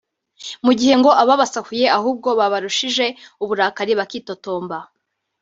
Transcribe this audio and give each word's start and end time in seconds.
mu 0.65 0.71
gihe 0.79 0.93
ngo 0.99 1.09
ababasahuye 1.21 1.85
ahubwo 1.97 2.29
babarushije 2.39 3.05
uburakari 3.43 3.93
bakitotomba 3.99 4.77